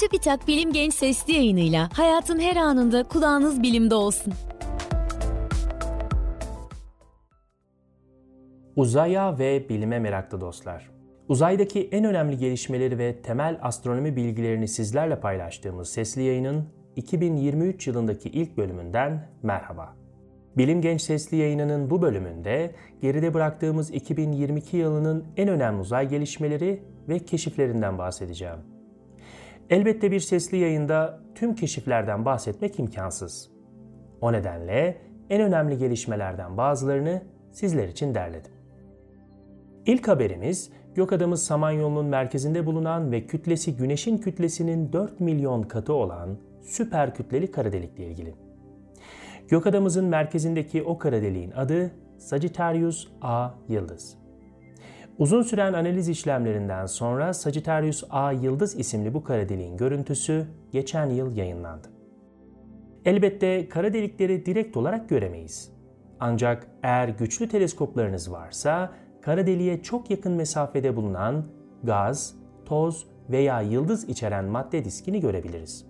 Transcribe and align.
Çubitak 0.00 0.48
Bilim 0.48 0.72
Genç 0.72 0.94
Sesli 0.94 1.32
yayınıyla 1.32 1.88
hayatın 1.92 2.40
her 2.40 2.56
anında 2.56 3.02
kulağınız 3.02 3.62
bilimde 3.62 3.94
olsun. 3.94 4.32
Uzaya 8.76 9.38
ve 9.38 9.68
bilime 9.68 9.98
meraklı 9.98 10.40
dostlar. 10.40 10.90
Uzaydaki 11.28 11.88
en 11.92 12.04
önemli 12.04 12.38
gelişmeleri 12.38 12.98
ve 12.98 13.22
temel 13.22 13.58
astronomi 13.62 14.16
bilgilerini 14.16 14.68
sizlerle 14.68 15.20
paylaştığımız 15.20 15.88
sesli 15.88 16.22
yayının 16.22 16.64
2023 16.96 17.86
yılındaki 17.86 18.28
ilk 18.28 18.56
bölümünden 18.56 19.28
merhaba. 19.42 19.96
Bilim 20.56 20.80
Genç 20.80 21.02
Sesli 21.02 21.36
yayınının 21.36 21.90
bu 21.90 22.02
bölümünde 22.02 22.74
geride 23.02 23.34
bıraktığımız 23.34 23.90
2022 23.90 24.76
yılının 24.76 25.24
en 25.36 25.48
önemli 25.48 25.80
uzay 25.80 26.08
gelişmeleri 26.08 26.82
ve 27.08 27.18
keşiflerinden 27.18 27.98
bahsedeceğim. 27.98 28.77
Elbette 29.70 30.10
bir 30.10 30.20
sesli 30.20 30.56
yayında 30.56 31.20
tüm 31.34 31.54
keşiflerden 31.54 32.24
bahsetmek 32.24 32.78
imkansız. 32.78 33.50
O 34.20 34.32
nedenle 34.32 34.96
en 35.30 35.42
önemli 35.42 35.78
gelişmelerden 35.78 36.56
bazılarını 36.56 37.22
sizler 37.52 37.88
için 37.88 38.14
derledim. 38.14 38.52
İlk 39.86 40.08
haberimiz 40.08 40.70
Gökadamız 40.94 41.42
Samanyolu'nun 41.44 42.06
merkezinde 42.06 42.66
bulunan 42.66 43.12
ve 43.12 43.26
kütlesi 43.26 43.76
Güneş'in 43.76 44.18
kütlesinin 44.18 44.92
4 44.92 45.20
milyon 45.20 45.62
katı 45.62 45.92
olan 45.92 46.38
süper 46.62 47.14
kütleli 47.14 47.50
kara 47.50 47.72
delikle 47.72 48.06
ilgili. 48.06 48.34
Gökadamızın 49.48 50.04
merkezindeki 50.04 50.82
o 50.82 50.98
kara 50.98 51.22
deliğin 51.22 51.50
adı 51.50 51.90
Sagittarius 52.18 53.08
A 53.22 53.50
yıldız. 53.68 54.18
Uzun 55.18 55.42
süren 55.42 55.72
analiz 55.72 56.08
işlemlerinden 56.08 56.86
sonra 56.86 57.34
Sagittarius 57.34 58.04
A 58.10 58.32
Yıldız 58.32 58.78
isimli 58.78 59.14
bu 59.14 59.24
kara 59.24 59.48
deliğin 59.48 59.76
görüntüsü 59.76 60.46
geçen 60.72 61.06
yıl 61.06 61.36
yayınlandı. 61.36 61.88
Elbette 63.04 63.68
kara 63.68 63.92
delikleri 63.92 64.46
direkt 64.46 64.76
olarak 64.76 65.08
göremeyiz. 65.08 65.72
Ancak 66.20 66.66
eğer 66.82 67.08
güçlü 67.08 67.48
teleskoplarınız 67.48 68.32
varsa 68.32 68.92
kara 69.22 69.46
deliğe 69.46 69.82
çok 69.82 70.10
yakın 70.10 70.32
mesafede 70.32 70.96
bulunan 70.96 71.44
gaz, 71.82 72.34
toz 72.64 73.06
veya 73.30 73.60
yıldız 73.60 74.08
içeren 74.08 74.44
madde 74.44 74.84
diskini 74.84 75.20
görebiliriz. 75.20 75.86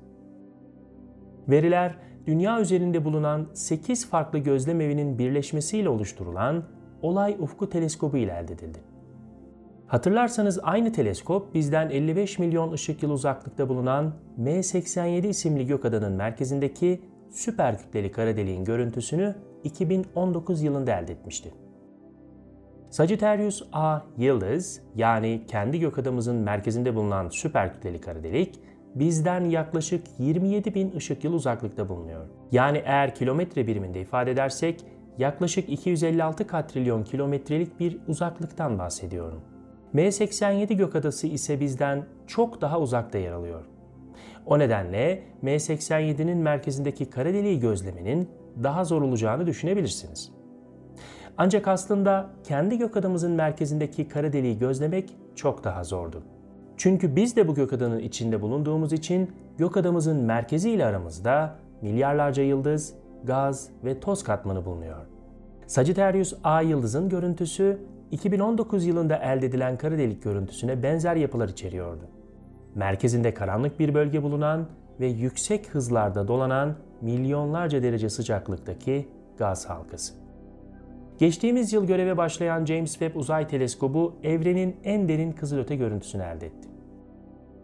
Veriler 1.49 1.95
dünya 2.27 2.61
üzerinde 2.61 3.05
bulunan 3.05 3.47
8 3.55 4.09
farklı 4.09 4.39
gözlem 4.39 4.81
evinin 4.81 5.19
birleşmesiyle 5.19 5.89
oluşturulan 5.89 6.65
Olay 7.03 7.37
Ufku 7.39 7.69
Teleskobu 7.69 8.17
ile 8.17 8.33
elde 8.33 8.53
edildi. 8.53 8.98
Hatırlarsanız 9.89 10.59
aynı 10.63 10.93
teleskop 10.93 11.55
bizden 11.55 11.91
55 11.91 12.39
milyon 12.39 12.73
ışık 12.73 13.03
yılı 13.03 13.13
uzaklıkta 13.13 13.69
bulunan 13.69 14.13
M87 14.41 15.27
isimli 15.27 15.67
gökadanın 15.67 16.13
merkezindeki 16.13 17.01
süper 17.31 17.79
kütleli 17.79 18.13
kara 18.13 18.37
deliğin 18.37 18.65
görüntüsünü 18.65 19.35
2019 19.65 20.63
yılında 20.63 20.99
elde 20.99 21.13
etmişti. 21.13 21.55
Sagittarius 22.91 23.63
A 23.73 24.01
yıldız 24.17 24.83
yani 24.95 25.43
kendi 25.49 25.81
gökadamızın 25.81 26.37
merkezinde 26.37 26.95
bulunan 26.95 27.29
süper 27.29 27.73
kütleli 27.73 28.01
kara 28.01 28.23
delik 28.23 28.61
bizden 28.95 29.45
yaklaşık 29.45 30.07
27 30.19 30.75
bin 30.75 30.93
ışık 30.97 31.25
yılı 31.25 31.37
uzaklıkta 31.37 31.89
bulunuyor. 31.89 32.27
Yani 32.53 32.83
eğer 32.85 33.15
kilometre 33.15 33.67
biriminde 33.67 34.01
ifade 34.01 34.31
edersek 34.31 34.85
yaklaşık 35.19 35.69
256 35.69 36.47
katrilyon 36.47 37.05
kilometrelik 37.05 37.81
bir 37.81 37.99
uzaklıktan 38.09 38.79
bahsediyorum. 38.79 39.43
M87 39.95 40.75
gökadası 40.75 41.27
ise 41.27 41.61
bizden 41.61 42.05
çok 42.27 42.61
daha 42.61 42.81
uzakta 42.81 43.19
yer 43.19 43.33
alıyor. 43.33 43.65
O 44.47 44.59
nedenle 44.59 45.23
M87'nin 45.45 46.39
merkezindeki 46.39 47.11
kara 47.11 47.35
deliği 47.35 47.61
gözlemenin 47.61 48.29
daha 48.63 48.85
zor 48.85 49.03
olacağını 49.03 49.47
düşünebilirsiniz. 49.47 50.33
Ancak 51.39 51.69
aslında 51.69 52.31
kendi 52.45 52.79
gökadamızın 52.79 53.33
merkezindeki 53.33 54.09
kara 54.09 54.33
deliği 54.33 54.59
gözlemek 54.59 55.17
çok 55.35 55.65
daha 55.65 55.85
zordu. 55.85 56.23
Çünkü 56.77 57.17
biz 57.17 57.37
de 57.37 57.49
bu 57.49 57.55
gökadanın 57.55 57.99
içinde 57.99 58.43
bulunduğumuz 58.43 58.93
için 58.93 59.33
gökadamızın 59.59 60.17
merkezi 60.17 60.71
ile 60.71 60.87
aramızda 60.87 61.55
milyarlarca 61.83 62.43
yıldız, 62.43 62.95
gaz 63.25 63.71
ve 63.85 64.01
toz 64.01 64.25
katmanı 64.25 64.65
bulunuyor. 64.65 65.07
Sagittarius 65.67 66.35
A 66.45 66.61
yıldızın 66.61 67.09
görüntüsü 67.09 67.79
2019 68.11 68.87
yılında 68.87 69.17
elde 69.17 69.47
edilen 69.47 69.77
kara 69.77 69.99
delik 69.99 70.23
görüntüsüne 70.23 70.83
benzer 70.83 71.17
yapılar 71.17 71.49
içeriyordu. 71.49 72.05
Merkezinde 72.75 73.35
karanlık 73.35 73.81
bir 73.81 73.95
bölge 73.95 74.23
bulunan 74.23 74.69
ve 75.01 75.07
yüksek 75.07 75.75
hızlarda 75.75 76.29
dolanan 76.29 76.77
milyonlarca 77.01 77.83
derece 77.83 78.11
sıcaklıktaki 78.11 79.09
gaz 79.39 79.69
halkası. 79.71 80.15
Geçtiğimiz 81.19 81.73
yıl 81.73 81.87
göreve 81.87 82.17
başlayan 82.17 82.65
James 82.65 82.93
Webb 82.93 83.17
Uzay 83.17 83.49
Teleskobu 83.49 84.15
evrenin 84.23 84.77
en 84.85 85.09
derin 85.09 85.33
kızılöte 85.33 85.77
görüntüsünü 85.77 86.23
elde 86.23 86.47
etti. 86.47 86.69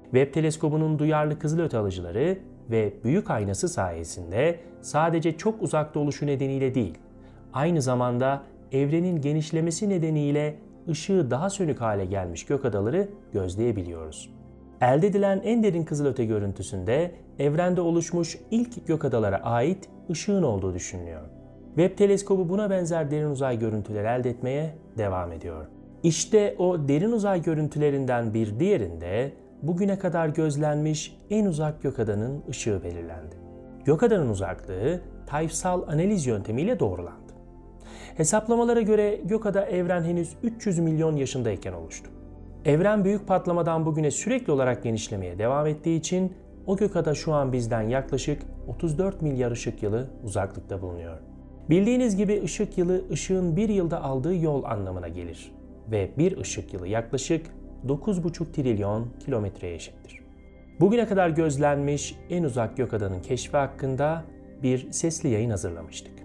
Webb 0.03 0.33
Teleskobu'nun 0.33 0.99
duyarlı 0.99 1.39
kızılöte 1.39 1.79
alıcıları 1.79 2.39
ve 2.71 2.95
büyük 3.05 3.31
aynası 3.31 3.69
sayesinde 3.69 4.61
sadece 4.81 5.37
çok 5.37 5.63
uzakta 5.63 6.01
oluşu 6.01 6.27
nedeniyle 6.27 6.75
değil, 6.75 6.99
aynı 7.53 7.83
zamanda 7.83 8.43
evrenin 8.75 9.21
genişlemesi 9.21 9.89
nedeniyle 9.89 10.57
ışığı 10.89 11.31
daha 11.31 11.51
sönük 11.51 11.81
hale 11.81 12.05
gelmiş 12.05 12.47
gök 12.47 12.65
adaları 12.65 13.09
gözleyebiliyoruz. 13.33 14.31
Elde 14.81 15.07
edilen 15.07 15.41
en 15.45 15.63
derin 15.63 15.85
kızılöte 15.85 16.25
görüntüsünde 16.25 17.11
evrende 17.39 17.81
oluşmuş 17.81 18.39
ilk 18.51 18.87
gök 18.87 19.05
adalara 19.05 19.37
ait 19.37 19.89
ışığın 20.11 20.43
olduğu 20.43 20.75
düşünülüyor. 20.75 21.23
Webb 21.67 21.99
teleskobu 21.99 22.49
buna 22.49 22.71
benzer 22.71 23.11
derin 23.11 23.31
uzay 23.31 23.59
görüntüleri 23.59 24.07
elde 24.07 24.31
etmeye 24.31 24.75
devam 24.99 25.33
ediyor. 25.33 25.67
İşte 26.03 26.55
o 26.59 26.89
derin 26.89 27.13
uzay 27.13 27.43
görüntülerinden 27.43 28.35
bir 28.35 28.61
diğerinde 28.61 29.33
bugüne 29.63 29.99
kadar 29.99 30.29
gözlenmiş 30.29 31.19
en 31.31 31.47
uzak 31.47 31.83
gökadanın 31.83 32.43
ışığı 32.49 32.81
belirlendi. 32.85 33.37
Gökadanın 33.85 34.29
uzaklığı 34.29 35.01
tayfsal 35.27 35.83
analiz 35.89 36.27
yöntemiyle 36.27 36.81
doğrulandı. 36.81 37.24
Hesaplamalara 38.17 38.81
göre 38.81 39.21
gökada 39.25 39.67
evren 39.67 40.03
henüz 40.03 40.37
300 40.43 40.79
milyon 40.79 41.17
yaşındayken 41.17 41.73
oluştu. 41.73 42.11
Evren 42.65 43.05
büyük 43.05 43.29
patlamadan 43.29 43.87
bugüne 43.87 44.11
sürekli 44.11 44.53
olarak 44.53 44.83
genişlemeye 44.83 45.39
devam 45.39 45.67
ettiği 45.67 45.99
için 45.99 46.33
o 46.67 46.77
gökada 46.77 47.15
şu 47.15 47.33
an 47.33 47.53
bizden 47.53 47.83
yaklaşık 47.83 48.43
34 48.69 49.23
milyar 49.23 49.51
ışık 49.51 49.83
yılı 49.83 50.11
uzaklıkta 50.25 50.83
bulunuyor. 50.83 51.19
Bildiğiniz 51.71 52.17
gibi 52.17 52.43
ışık 52.45 52.79
yılı 52.79 53.05
ışığın 53.11 53.57
bir 53.57 53.69
yılda 53.69 54.03
aldığı 54.03 54.37
yol 54.37 54.65
anlamına 54.65 55.09
gelir 55.09 55.53
ve 55.91 56.11
bir 56.19 56.37
ışık 56.37 56.75
yılı 56.75 56.89
yaklaşık 56.89 57.47
9,5 57.87 58.53
trilyon 58.53 59.09
kilometreye 59.25 59.75
eşittir. 59.75 60.21
Bugüne 60.81 61.07
kadar 61.07 61.29
gözlenmiş 61.29 62.17
en 62.31 62.43
uzak 62.43 62.77
gökadanın 62.77 63.23
keşfi 63.23 63.57
hakkında 63.57 64.25
bir 64.63 64.93
sesli 64.93 65.29
yayın 65.29 65.51
hazırlamıştık. 65.51 66.24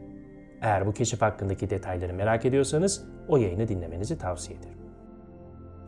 Eğer 0.61 0.87
bu 0.87 0.93
keşif 0.93 1.21
hakkındaki 1.21 1.69
detayları 1.69 2.13
merak 2.13 2.45
ediyorsanız 2.45 3.03
o 3.27 3.37
yayını 3.37 3.67
dinlemenizi 3.67 4.17
tavsiye 4.17 4.59
ederim. 4.59 4.77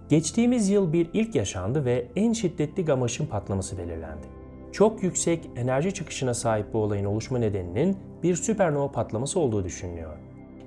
Geçtiğimiz 0.09 0.70
yıl 0.70 0.94
bir 0.94 1.09
ilk 1.14 1.36
yaşandı 1.36 1.86
ve 1.86 2.08
en 2.16 2.34
şiddetli 2.34 2.86
gama 2.86 3.06
ışın 3.06 3.26
patlaması 3.26 3.78
belirlendi. 3.78 4.28
Çok 4.72 5.04
yüksek 5.04 5.50
enerji 5.56 5.94
çıkışına 5.94 6.34
sahip 6.34 6.74
bu 6.74 6.80
olayın 6.80 7.06
oluşma 7.06 7.38
nedeninin 7.38 7.98
bir 8.24 8.36
süpernova 8.36 8.92
patlaması 8.92 9.40
olduğu 9.40 9.64
düşünülüyor. 9.64 10.18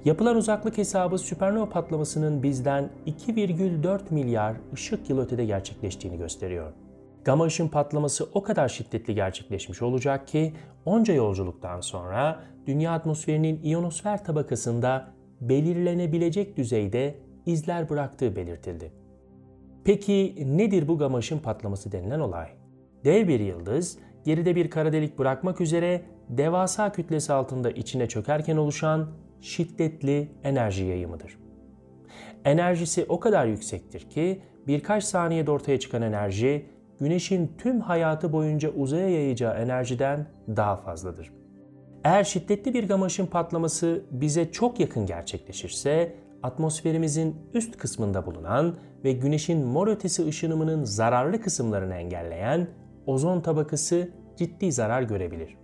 Yapılan 0.05 0.37
uzaklık 0.37 0.79
hesabı 0.79 1.19
süpernova 1.19 1.69
patlamasının 1.69 2.43
bizden 2.43 2.91
2,4 3.07 4.01
milyar 4.11 4.57
ışık 4.73 5.11
yıl 5.11 5.19
ötede 5.19 5.45
gerçekleştiğini 5.45 6.19
gösteriyor. 6.19 6.73
Gama 7.25 7.45
ışın 7.45 7.69
patlaması 7.69 8.29
o 8.35 8.43
kadar 8.43 8.69
şiddetli 8.69 9.15
gerçekleşmiş 9.15 9.83
olacak 9.83 10.29
ki 10.29 10.53
onca 10.85 11.15
yolculuktan 11.15 11.81
sonra 11.81 12.41
dünya 12.67 12.93
atmosferinin 12.93 13.61
iyonosfer 13.63 14.25
tabakasında 14.25 15.09
belirlenebilecek 15.41 16.57
düzeyde 16.57 17.15
izler 17.47 17.91
bıraktığı 17.91 18.37
belirtildi. 18.37 18.93
Peki 19.85 20.35
nedir 20.47 20.89
bu 20.89 20.99
gama 20.99 21.19
ışın 21.19 21.39
patlaması 21.39 21.93
denilen 21.93 22.21
olay? 22.21 22.49
Dev 23.05 23.29
bir 23.29 23.41
yıldız 23.41 23.99
geride 24.25 24.57
bir 24.57 24.71
kara 24.71 24.93
delik 24.93 25.19
bırakmak 25.19 25.61
üzere 25.61 26.03
devasa 26.29 26.93
kütlesi 26.93 27.33
altında 27.33 27.71
içine 27.71 28.09
çökerken 28.09 28.57
oluşan 28.57 29.09
şiddetli 29.41 30.29
enerji 30.45 30.85
yayımıdır. 30.85 31.39
Enerjisi 32.45 33.07
o 33.09 33.21
kadar 33.21 33.47
yüksektir 33.47 34.01
ki 34.01 34.41
birkaç 34.67 35.05
saniyede 35.05 35.51
ortaya 35.51 35.81
çıkan 35.81 36.03
enerji 36.03 36.67
Güneş'in 37.01 37.53
tüm 37.59 37.81
hayatı 37.81 38.33
boyunca 38.33 38.71
uzaya 38.71 39.09
yayacağı 39.09 39.55
enerjiden 39.55 40.27
daha 40.49 40.77
fazladır. 40.77 41.33
Eğer 42.05 42.25
şiddetli 42.25 42.75
bir 42.75 42.89
gama 42.89 43.07
ışın 43.07 43.27
patlaması 43.27 44.05
bize 44.11 44.53
çok 44.53 44.81
yakın 44.81 45.07
gerçekleşirse 45.07 46.15
atmosferimizin 46.43 47.37
üst 47.55 47.77
kısmında 47.77 48.27
bulunan 48.27 48.77
ve 49.05 49.13
Güneş'in 49.13 49.67
mor 49.67 49.89
ötesi 49.89 50.27
ışınımının 50.27 50.85
zararlı 50.85 51.41
kısımlarını 51.41 51.95
engelleyen 51.95 52.69
ozon 53.07 53.41
tabakası 53.41 54.09
ciddi 54.37 54.73
zarar 54.73 55.03
görebilir. 55.03 55.57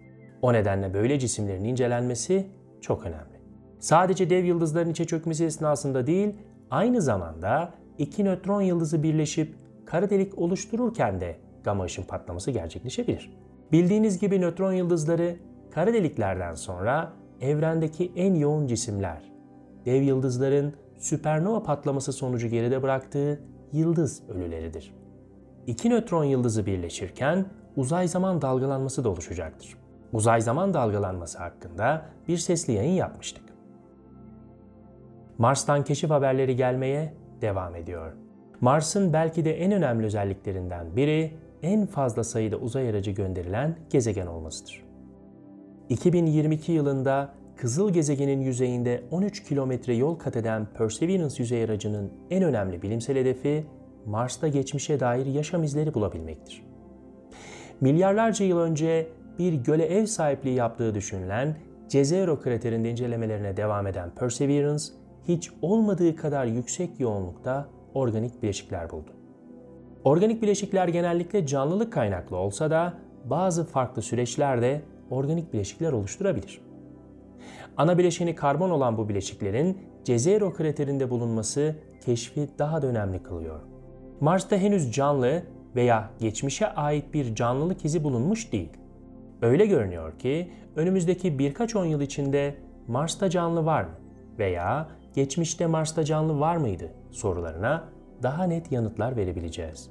O 0.42 0.52
nedenle 0.52 0.94
böyle 0.94 1.18
cisimlerin 1.18 1.64
incelenmesi 1.64 2.46
çok 2.80 3.06
önemli. 3.06 3.40
Sadece 3.78 4.30
dev 4.30 4.44
yıldızların 4.44 4.90
içe 4.90 5.04
çökmesi 5.04 5.44
esnasında 5.44 6.06
değil, 6.06 6.34
aynı 6.70 7.02
zamanda 7.02 7.74
iki 7.98 8.24
nötron 8.24 8.62
yıldızı 8.62 9.02
birleşip 9.02 9.54
kara 9.86 10.10
delik 10.10 10.38
oluştururken 10.38 11.20
de 11.20 11.36
gama 11.64 11.84
ışın 11.84 12.02
patlaması 12.02 12.50
gerçekleşebilir. 12.50 13.32
Bildiğiniz 13.72 14.18
gibi 14.18 14.40
nötron 14.40 14.72
yıldızları 14.72 15.36
kara 15.70 15.92
deliklerden 15.92 16.54
sonra 16.54 17.12
evrendeki 17.40 18.12
en 18.16 18.34
yoğun 18.34 18.66
cisimler. 18.66 19.22
Dev 19.84 20.02
yıldızların 20.02 20.74
süpernova 20.98 21.62
patlaması 21.62 22.12
sonucu 22.12 22.48
geride 22.48 22.82
bıraktığı 22.82 23.40
yıldız 23.72 24.22
ölüleridir. 24.28 24.94
İki 25.66 25.90
nötron 25.90 26.24
yıldızı 26.24 26.66
birleşirken 26.66 27.46
uzay 27.76 28.08
zaman 28.08 28.42
dalgalanması 28.42 29.04
da 29.04 29.08
oluşacaktır. 29.08 29.76
Uzay 30.12 30.40
zaman 30.40 30.74
dalgalanması 30.74 31.38
hakkında 31.38 32.02
bir 32.28 32.36
sesli 32.36 32.72
yayın 32.72 32.92
yapmıştık. 32.92 33.44
Mars'tan 35.38 35.84
keşif 35.84 36.10
haberleri 36.10 36.56
gelmeye 36.56 37.14
devam 37.40 37.76
ediyor. 37.76 38.12
Mars'ın 38.60 39.12
belki 39.12 39.44
de 39.44 39.60
en 39.60 39.72
önemli 39.72 40.06
özelliklerinden 40.06 40.96
biri 40.96 41.34
en 41.62 41.86
fazla 41.86 42.24
sayıda 42.24 42.56
uzay 42.56 42.88
aracı 42.88 43.10
gönderilen 43.10 43.76
gezegen 43.90 44.26
olmasıdır. 44.26 44.89
2022 45.90 46.72
yılında 46.72 47.32
Kızıl 47.56 47.92
gezegenin 47.92 48.40
yüzeyinde 48.40 49.02
13 49.10 49.44
kilometre 49.44 49.94
yol 49.94 50.14
kat 50.14 50.36
eden 50.36 50.66
Perseverance 50.78 51.34
yüzey 51.38 51.64
aracının 51.64 52.12
en 52.30 52.42
önemli 52.42 52.82
bilimsel 52.82 53.16
hedefi 53.16 53.66
Mars'ta 54.06 54.48
geçmişe 54.48 55.00
dair 55.00 55.26
yaşam 55.26 55.62
izleri 55.62 55.94
bulabilmektir. 55.94 56.62
Milyarlarca 57.80 58.44
yıl 58.44 58.58
önce 58.58 59.08
bir 59.38 59.52
göle 59.52 59.86
ev 59.86 60.06
sahipliği 60.06 60.54
yaptığı 60.54 60.94
düşünülen 60.94 61.56
Jezero 61.88 62.40
kraterinde 62.40 62.90
incelemelerine 62.90 63.56
devam 63.56 63.86
eden 63.86 64.10
Perseverance, 64.14 64.84
hiç 65.28 65.50
olmadığı 65.62 66.16
kadar 66.16 66.44
yüksek 66.44 67.00
yoğunlukta 67.00 67.68
organik 67.94 68.42
bileşikler 68.42 68.90
buldu. 68.90 69.10
Organik 70.04 70.42
bileşikler 70.42 70.88
genellikle 70.88 71.46
canlılık 71.46 71.92
kaynaklı 71.92 72.36
olsa 72.36 72.70
da 72.70 72.94
bazı 73.24 73.64
farklı 73.64 74.02
süreçlerde 74.02 74.82
organik 75.10 75.52
bileşikler 75.52 75.92
oluşturabilir. 75.92 76.60
Ana 77.76 77.98
bileşeni 77.98 78.34
karbon 78.34 78.70
olan 78.70 78.98
bu 78.98 79.08
bileşiklerin 79.08 79.78
Jezero 80.04 80.52
kraterinde 80.52 81.10
bulunması 81.10 81.76
keşfi 82.04 82.48
daha 82.58 82.82
da 82.82 82.86
önemli 82.86 83.22
kılıyor. 83.22 83.60
Mars'ta 84.20 84.56
henüz 84.56 84.92
canlı 84.92 85.42
veya 85.76 86.10
geçmişe 86.20 86.66
ait 86.66 87.14
bir 87.14 87.34
canlılık 87.34 87.84
izi 87.84 88.04
bulunmuş 88.04 88.52
değil. 88.52 88.70
Öyle 89.42 89.66
görünüyor 89.66 90.18
ki 90.18 90.50
önümüzdeki 90.76 91.38
birkaç 91.38 91.76
on 91.76 91.84
yıl 91.84 92.00
içinde 92.00 92.54
Mars'ta 92.88 93.30
canlı 93.30 93.64
var 93.66 93.82
mı 93.82 93.90
veya 94.38 94.88
geçmişte 95.14 95.66
Mars'ta 95.66 96.04
canlı 96.04 96.40
var 96.40 96.56
mıydı 96.56 96.92
sorularına 97.10 97.84
daha 98.22 98.44
net 98.44 98.72
yanıtlar 98.72 99.16
verebileceğiz. 99.16 99.90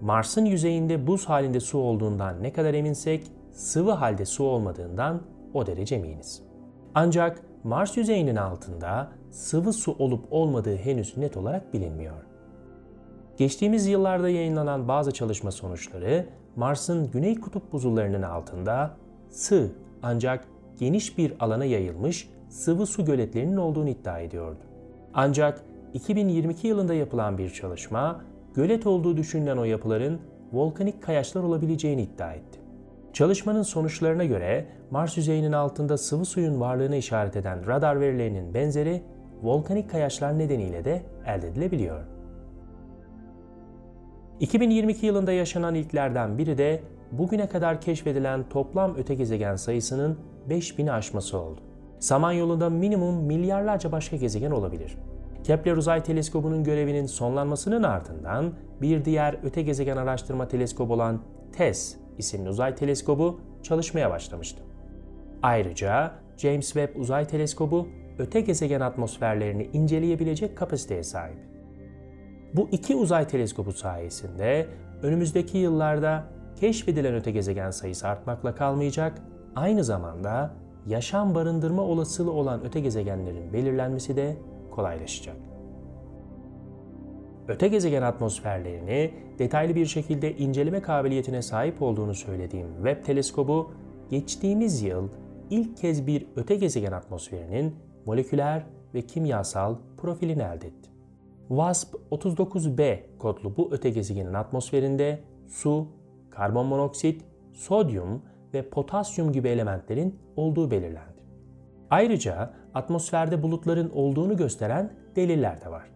Mars'ın 0.00 0.44
yüzeyinde 0.44 1.06
buz 1.06 1.28
halinde 1.28 1.60
su 1.60 1.78
olduğundan 1.78 2.42
ne 2.42 2.52
kadar 2.52 2.74
eminsek 2.74 3.24
sıvı 3.52 3.90
halde 3.90 4.24
su 4.24 4.44
olmadığından 4.44 5.20
o 5.54 5.66
derece 5.66 5.96
eminiz. 5.96 6.42
Ancak 6.94 7.42
Mars 7.64 7.96
yüzeyinin 7.96 8.36
altında 8.36 9.08
sıvı 9.30 9.72
su 9.72 9.92
olup 9.98 10.24
olmadığı 10.30 10.76
henüz 10.76 11.16
net 11.16 11.36
olarak 11.36 11.74
bilinmiyor. 11.74 12.16
Geçtiğimiz 13.36 13.86
yıllarda 13.86 14.28
yayınlanan 14.28 14.88
bazı 14.88 15.12
çalışma 15.12 15.50
sonuçları 15.50 16.26
Mars'ın 16.56 17.10
güney 17.10 17.40
kutup 17.40 17.72
buzullarının 17.72 18.22
altında 18.22 18.96
sığ 19.30 19.72
ancak 20.02 20.44
geniş 20.78 21.18
bir 21.18 21.32
alana 21.40 21.64
yayılmış 21.64 22.30
sıvı 22.48 22.86
su 22.86 23.04
göletlerinin 23.04 23.56
olduğunu 23.56 23.88
iddia 23.88 24.18
ediyordu. 24.18 24.60
Ancak 25.14 25.62
2022 25.94 26.66
yılında 26.66 26.94
yapılan 26.94 27.38
bir 27.38 27.50
çalışma 27.50 28.20
gölet 28.56 28.86
olduğu 28.86 29.16
düşünülen 29.16 29.56
o 29.56 29.64
yapıların 29.64 30.20
volkanik 30.52 31.02
kayaçlar 31.02 31.42
olabileceğini 31.42 32.02
iddia 32.02 32.32
etti. 32.32 32.60
Çalışmanın 33.12 33.62
sonuçlarına 33.62 34.24
göre 34.24 34.66
Mars 34.90 35.16
yüzeyinin 35.16 35.52
altında 35.52 35.98
sıvı 35.98 36.24
suyun 36.24 36.60
varlığını 36.60 36.96
işaret 36.96 37.36
eden 37.36 37.66
radar 37.66 38.00
verilerinin 38.00 38.54
benzeri 38.54 39.02
volkanik 39.42 39.90
kayaçlar 39.90 40.38
nedeniyle 40.38 40.84
de 40.84 41.02
elde 41.26 41.48
edilebiliyor. 41.48 42.00
2022 44.40 45.06
yılında 45.06 45.32
yaşanan 45.32 45.74
ilklerden 45.74 46.38
biri 46.38 46.58
de 46.58 46.80
bugüne 47.12 47.48
kadar 47.48 47.80
keşfedilen 47.80 48.44
toplam 48.48 48.94
öte 48.96 49.14
gezegen 49.14 49.56
sayısının 49.56 50.18
5000'i 50.48 50.90
aşması 50.90 51.38
oldu. 51.38 51.60
Samanyolu'nda 51.98 52.70
minimum 52.70 53.24
milyarlarca 53.24 53.92
başka 53.92 54.16
gezegen 54.16 54.50
olabilir. 54.50 54.96
Kepler 55.46 55.76
Uzay 55.76 56.02
Teleskobu'nun 56.02 56.64
görevinin 56.64 57.06
sonlanmasının 57.06 57.82
ardından 57.82 58.52
bir 58.82 59.04
diğer 59.04 59.36
öte 59.42 59.62
gezegen 59.62 59.96
araştırma 59.96 60.48
teleskobu 60.48 60.92
olan 60.92 61.20
TESS 61.52 61.96
isimli 62.18 62.48
uzay 62.48 62.74
teleskobu 62.74 63.40
çalışmaya 63.62 64.10
başlamıştı. 64.10 64.62
Ayrıca 65.42 66.12
James 66.36 66.66
Webb 66.66 66.96
Uzay 66.96 67.26
Teleskobu 67.26 67.88
öte 68.18 68.40
gezegen 68.40 68.80
atmosferlerini 68.80 69.70
inceleyebilecek 69.72 70.56
kapasiteye 70.56 71.02
sahip. 71.02 71.38
Bu 72.54 72.68
iki 72.72 72.96
uzay 72.96 73.28
teleskobu 73.28 73.72
sayesinde 73.72 74.66
önümüzdeki 75.02 75.58
yıllarda 75.58 76.24
keşfedilen 76.60 77.14
öte 77.14 77.30
gezegen 77.30 77.70
sayısı 77.70 78.08
artmakla 78.08 78.54
kalmayacak, 78.54 79.22
aynı 79.56 79.84
zamanda 79.84 80.50
yaşam 80.86 81.34
barındırma 81.34 81.82
olasılığı 81.82 82.32
olan 82.32 82.64
öte 82.64 82.80
gezegenlerin 82.80 83.52
belirlenmesi 83.52 84.16
de 84.16 84.36
kolaylaşacak. 84.76 85.36
Öte 87.48 87.68
gezegen 87.68 88.02
atmosferlerini 88.02 89.10
detaylı 89.38 89.74
bir 89.74 89.86
şekilde 89.86 90.36
inceleme 90.36 90.82
kabiliyetine 90.82 91.42
sahip 91.42 91.82
olduğunu 91.82 92.14
söylediğim 92.14 92.68
Webb 92.76 93.04
teleskobu 93.04 93.70
geçtiğimiz 94.10 94.82
yıl 94.82 95.08
ilk 95.50 95.76
kez 95.76 96.06
bir 96.06 96.26
öte 96.36 96.56
gezegen 96.56 96.92
atmosferinin 96.92 97.74
moleküler 98.06 98.66
ve 98.94 99.02
kimyasal 99.02 99.76
profilini 99.96 100.42
elde 100.42 100.66
etti. 100.66 100.90
WASP-39b 101.48 102.98
kodlu 103.18 103.56
bu 103.56 103.68
öte 103.72 103.90
gezegenin 103.90 104.34
atmosferinde 104.34 105.20
su, 105.46 105.88
karbon 106.30 106.66
monoksit, 106.66 107.24
sodyum 107.52 108.22
ve 108.54 108.70
potasyum 108.70 109.32
gibi 109.32 109.48
elementlerin 109.48 110.18
olduğu 110.36 110.70
belirlendi. 110.70 111.15
Ayrıca 111.90 112.50
atmosferde 112.74 113.42
bulutların 113.42 113.90
olduğunu 113.90 114.36
gösteren 114.36 114.90
deliller 115.16 115.60
de 115.60 115.70
var. 115.70 115.90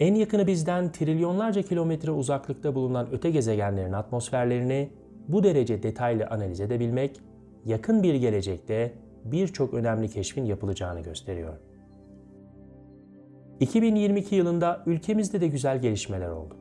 En 0.00 0.14
yakını 0.14 0.46
bizden 0.46 0.92
trilyonlarca 0.92 1.62
kilometre 1.62 2.10
uzaklıkta 2.10 2.74
bulunan 2.74 3.08
öte 3.12 3.30
gezegenlerin 3.30 3.92
atmosferlerini 3.92 4.90
bu 5.28 5.44
derece 5.44 5.82
detaylı 5.82 6.26
analiz 6.26 6.60
edebilmek, 6.60 7.20
yakın 7.64 8.02
bir 8.02 8.14
gelecekte 8.14 8.92
birçok 9.24 9.74
önemli 9.74 10.08
keşfin 10.08 10.44
yapılacağını 10.44 11.00
gösteriyor. 11.00 11.54
2022 13.60 14.34
yılında 14.34 14.82
ülkemizde 14.86 15.40
de 15.40 15.48
güzel 15.48 15.80
gelişmeler 15.80 16.28
oldu. 16.28 16.56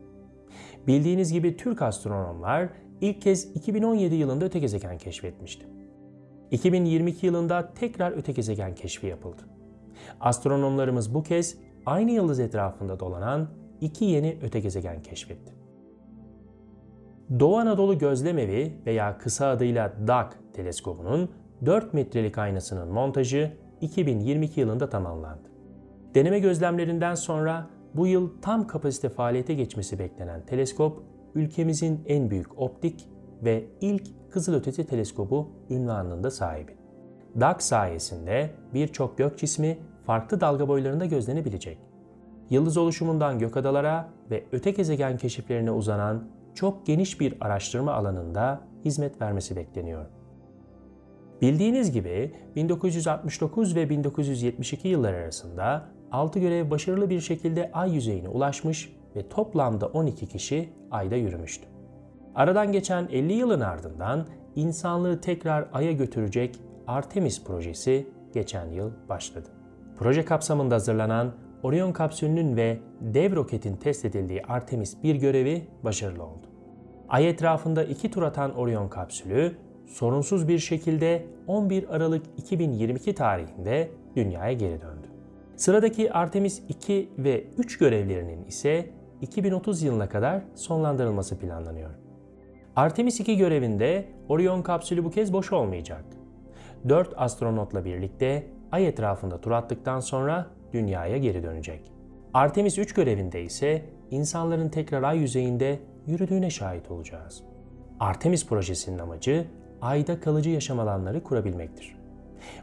Bildiğiniz 0.88 1.34
gibi 1.34 1.58
Türk 1.58 1.82
astronomlar 1.82 2.70
ilk 3.02 3.22
kez 3.22 3.56
2017 3.56 4.16
yılında 4.16 4.46
öte 4.46 4.60
gezegen 4.60 4.98
keşfetmişti. 4.98 5.66
2022 6.52 7.26
yılında 7.26 7.74
tekrar 7.74 8.12
öte 8.12 8.32
gezegen 8.32 8.76
keşfi 8.76 9.08
yapıldı. 9.08 9.42
Astronomlarımız 10.20 11.14
bu 11.14 11.24
kez 11.24 11.58
aynı 11.86 12.12
yıldız 12.12 12.40
etrafında 12.40 13.00
dolanan 13.00 13.48
iki 13.82 14.06
yeni 14.06 14.38
öte 14.42 14.60
gezegen 14.60 15.02
keşfetti. 15.02 15.54
Doğu 17.40 17.58
Anadolu 17.58 17.98
Gözlemevi 17.98 18.74
veya 18.86 19.18
kısa 19.18 19.48
adıyla 19.48 19.94
DAG 20.08 20.34
teleskobunun 20.54 21.30
4 21.66 21.94
metrelik 21.94 22.38
aynasının 22.38 22.88
montajı 22.88 23.52
2022 23.82 24.60
yılında 24.60 24.90
tamamlandı. 24.90 25.50
Deneme 26.16 26.40
gözlemlerinden 26.40 27.16
sonra 27.16 27.68
bu 27.94 28.08
yıl 28.08 28.42
tam 28.42 28.68
kapasite 28.68 29.10
faaliyete 29.10 29.54
geçmesi 29.54 30.00
beklenen 30.00 30.46
teleskop, 30.46 31.04
ülkemizin 31.36 32.04
en 32.08 32.30
büyük 32.30 32.60
optik 32.60 33.10
ve 33.44 33.66
ilk 33.82 34.04
kızılötesi 34.32 34.88
teleskobu 34.88 35.50
ünvanında 35.70 36.32
sahibi. 36.32 36.72
DAG 37.40 37.62
sayesinde 37.62 38.50
birçok 38.74 39.18
gök 39.18 39.38
cismi 39.38 39.78
farklı 40.06 40.42
dalga 40.42 40.68
boylarında 40.68 41.06
gözlenebilecek. 41.06 41.78
Yıldız 42.50 42.78
oluşumundan 42.78 43.40
gökadalara 43.40 44.10
ve 44.32 44.44
öte 44.52 44.72
gezegen 44.72 45.18
keşiflerine 45.18 45.72
uzanan 45.72 46.24
çok 46.56 46.86
geniş 46.86 47.20
bir 47.20 47.34
araştırma 47.42 47.94
alanında 47.94 48.62
hizmet 48.86 49.22
vermesi 49.22 49.56
bekleniyor. 49.56 50.06
Bildiğiniz 51.42 51.92
gibi 51.92 52.32
1969 52.56 53.76
ve 53.76 53.90
1972 53.90 54.88
yılları 54.88 55.18
arasında 55.18 55.86
6 56.12 56.40
görev 56.40 56.72
başarılı 56.72 57.10
bir 57.10 57.20
şekilde 57.20 57.72
ay 57.74 57.94
yüzeyine 57.94 58.30
ulaşmış 58.30 58.94
ve 59.16 59.30
toplamda 59.30 59.88
12 59.88 60.28
kişi 60.28 60.70
ayda 60.92 61.16
yürümüştü. 61.16 61.68
Aradan 62.36 62.72
geçen 62.72 63.08
50 63.12 63.34
yılın 63.34 63.60
ardından 63.60 64.28
insanlığı 64.56 65.22
tekrar 65.22 65.68
Ay'a 65.74 65.92
götürecek 65.92 66.60
Artemis 66.88 67.44
projesi 67.44 68.08
geçen 68.34 68.66
yıl 68.66 68.92
başladı. 69.10 69.50
Proje 69.98 70.26
kapsamında 70.26 70.76
hazırlanan 70.76 71.32
Orion 71.64 71.92
kapsülünün 71.92 72.56
ve 72.58 72.80
dev 73.02 73.36
roketin 73.36 73.76
test 73.76 74.06
edildiği 74.06 74.44
Artemis 74.44 75.04
1 75.04 75.16
görevi 75.16 75.68
başarılı 75.84 76.24
oldu. 76.24 76.48
Ay 77.10 77.30
etrafında 77.30 77.84
iki 77.84 78.12
tur 78.12 78.24
atan 78.24 78.56
Orion 78.56 78.90
kapsülü 78.90 79.56
sorunsuz 79.88 80.48
bir 80.48 80.60
şekilde 80.60 81.26
11 81.48 81.96
Aralık 81.96 82.26
2022 82.38 83.16
tarihinde 83.16 83.92
dünyaya 84.16 84.54
geri 84.54 84.82
döndü. 84.82 85.08
Sıradaki 85.56 86.14
Artemis 86.14 86.62
2 86.70 87.10
ve 87.18 87.44
3 87.58 87.78
görevlerinin 87.78 88.46
ise 88.46 88.90
2030 89.22 89.84
yılına 89.84 90.10
kadar 90.10 90.42
sonlandırılması 90.56 91.40
planlanıyor. 91.40 92.01
Artemis 92.76 93.20
2 93.20 93.38
görevinde 93.38 94.06
Orion 94.30 94.62
kapsülü 94.62 95.04
bu 95.04 95.12
kez 95.12 95.34
boş 95.34 95.54
olmayacak. 95.54 96.06
4 96.90 97.14
astronotla 97.18 97.86
birlikte 97.86 98.48
Ay 98.72 98.88
etrafında 98.88 99.42
tur 99.42 99.52
attıktan 99.52 100.00
sonra 100.00 100.48
dünyaya 100.74 101.18
geri 101.18 101.44
dönecek. 101.44 101.92
Artemis 102.34 102.78
3 102.78 102.94
görevinde 102.94 103.44
ise 103.44 103.86
insanların 104.12 104.70
tekrar 104.70 105.04
ay 105.04 105.18
yüzeyinde 105.18 105.80
yürüdüğüne 106.08 106.50
şahit 106.50 106.92
olacağız. 106.92 107.44
Artemis 108.00 108.48
projesinin 108.48 109.00
amacı 109.00 109.48
ayda 109.82 110.20
kalıcı 110.20 110.50
yaşam 110.50 110.80
alanları 110.80 111.24
kurabilmektir. 111.24 111.96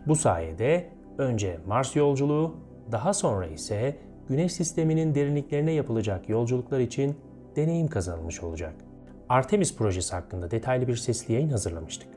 Bu 0.07 0.17
sayede 0.17 0.91
önce 1.19 1.59
Mars 1.67 1.97
yolculuğu, 1.97 2.55
daha 2.93 3.15
sonra 3.15 3.47
ise 3.47 3.97
Güneş 4.29 4.53
sisteminin 4.53 5.15
derinliklerine 5.15 5.73
yapılacak 5.73 6.29
yolculuklar 6.29 6.81
için 6.81 7.17
deneyim 7.57 7.89
kazanılmış 7.89 8.43
olacak. 8.43 8.88
Artemis 9.29 9.77
projesi 9.77 10.15
hakkında 10.15 10.51
detaylı 10.51 10.89
bir 10.89 10.97
sesli 10.97 11.35
yayın 11.35 11.51
hazırlamıştık. 11.51 12.09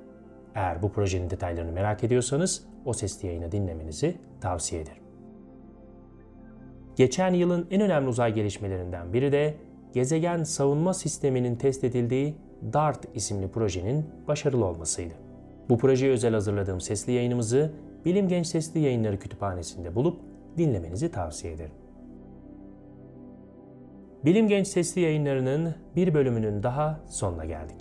Eğer 0.55 0.81
bu 0.81 0.91
projenin 0.91 1.29
detaylarını 1.29 1.71
merak 1.71 2.03
ediyorsanız 2.03 2.65
o 2.85 2.93
sesli 2.93 3.27
yayını 3.27 3.51
dinlemenizi 3.51 4.17
tavsiye 4.41 4.81
ederim. 4.81 5.03
Geçen 6.95 7.33
yılın 7.33 7.67
en 7.71 7.81
önemli 7.81 8.09
uzay 8.09 8.33
gelişmelerinden 8.33 9.13
biri 9.13 9.31
de 9.31 9.55
gezegen 9.93 10.43
savunma 10.43 10.93
sisteminin 10.93 11.55
test 11.55 11.83
edildiği 11.83 12.35
DART 12.73 13.07
isimli 13.13 13.47
projenin 13.47 14.05
başarılı 14.27 14.65
olmasıydı. 14.65 15.13
Bu 15.69 15.77
projeye 15.77 16.11
özel 16.11 16.33
hazırladığım 16.33 16.81
sesli 16.81 17.13
yayınımızı 17.13 17.71
Bilim 18.05 18.27
Genç 18.27 18.47
Sesli 18.47 18.79
Yayınları 18.79 19.19
Kütüphanesi'nde 19.19 19.95
bulup 19.95 20.19
dinlemenizi 20.57 21.11
tavsiye 21.11 21.53
ederim. 21.53 21.80
Bilim 24.25 24.47
Genç 24.47 24.67
Sesli 24.67 25.01
Yayınları'nın 25.01 25.75
bir 25.95 26.13
bölümünün 26.13 26.63
daha 26.63 26.99
sonuna 27.07 27.45
geldik. 27.45 27.77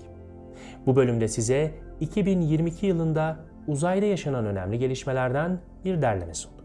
Bu 0.86 0.96
bölümde 0.96 1.28
size 1.28 1.74
2022 2.00 2.86
yılında 2.86 3.36
uzayda 3.66 4.06
yaşanan 4.06 4.46
önemli 4.46 4.78
gelişmelerden 4.78 5.60
bir 5.84 6.02
derleme 6.02 6.34
sunduk. 6.34 6.64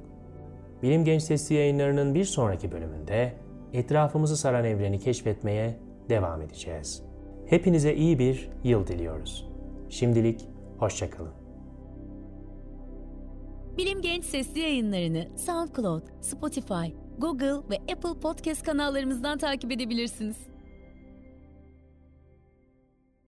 Bilim 0.83 1.05
Genç 1.05 1.21
Sesli 1.21 1.55
Yayınları'nın 1.55 2.15
bir 2.15 2.25
sonraki 2.25 2.71
bölümünde 2.71 3.33
etrafımızı 3.73 4.37
saran 4.37 4.65
evreni 4.65 4.99
keşfetmeye 4.99 5.79
devam 6.09 6.41
edeceğiz. 6.41 7.03
Hepinize 7.45 7.93
iyi 7.95 8.19
bir 8.19 8.49
yıl 8.63 8.87
diliyoruz. 8.87 9.49
Şimdilik 9.89 10.47
hoşçakalın. 10.77 11.33
Bilim 13.77 14.01
Genç 14.01 14.25
Sesli 14.25 14.59
yayınlarını 14.59 15.27
SoundCloud, 15.35 16.03
Spotify, 16.21 17.04
Google 17.19 17.69
ve 17.69 17.93
Apple 17.93 18.19
Podcast 18.21 18.63
kanallarımızdan 18.63 19.37
takip 19.37 19.71
edebilirsiniz. 19.71 20.54